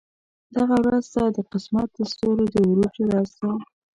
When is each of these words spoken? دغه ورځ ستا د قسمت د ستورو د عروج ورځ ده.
دغه 0.55 0.77
ورځ 0.85 1.03
ستا 1.11 1.23
د 1.35 1.37
قسمت 1.51 1.87
د 1.95 1.99
ستورو 2.11 2.43
د 2.53 2.55
عروج 2.67 2.95
ورځ 3.07 3.29
ده. 3.39 3.51